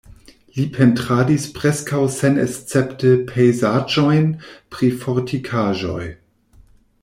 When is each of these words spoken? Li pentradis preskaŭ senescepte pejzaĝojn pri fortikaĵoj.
Li 0.53 0.63
pentradis 0.77 1.43
preskaŭ 1.57 1.99
senescepte 2.15 3.11
pejzaĝojn 3.33 4.27
pri 4.77 4.91
fortikaĵoj. 5.05 6.05